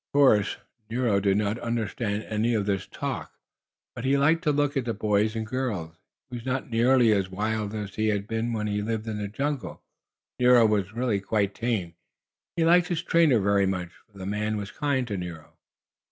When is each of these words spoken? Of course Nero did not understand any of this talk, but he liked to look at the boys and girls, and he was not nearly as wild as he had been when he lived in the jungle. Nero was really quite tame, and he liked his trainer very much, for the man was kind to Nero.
Of 0.07 0.17
course 0.17 0.57
Nero 0.89 1.19
did 1.19 1.37
not 1.37 1.59
understand 1.59 2.23
any 2.23 2.55
of 2.55 2.65
this 2.65 2.87
talk, 2.87 3.33
but 3.93 4.03
he 4.03 4.17
liked 4.17 4.43
to 4.45 4.51
look 4.51 4.75
at 4.75 4.85
the 4.85 4.95
boys 4.95 5.35
and 5.35 5.45
girls, 5.45 5.89
and 5.89 5.97
he 6.31 6.37
was 6.39 6.45
not 6.47 6.71
nearly 6.71 7.11
as 7.11 7.29
wild 7.29 7.75
as 7.75 7.93
he 7.93 8.07
had 8.07 8.27
been 8.27 8.51
when 8.51 8.65
he 8.65 8.81
lived 8.81 9.07
in 9.07 9.19
the 9.19 9.27
jungle. 9.27 9.83
Nero 10.39 10.65
was 10.65 10.95
really 10.95 11.19
quite 11.21 11.53
tame, 11.53 11.89
and 11.93 11.95
he 12.55 12.65
liked 12.65 12.87
his 12.87 13.03
trainer 13.03 13.37
very 13.37 13.67
much, 13.67 13.91
for 14.11 14.17
the 14.17 14.25
man 14.25 14.57
was 14.57 14.71
kind 14.71 15.07
to 15.07 15.17
Nero. 15.17 15.53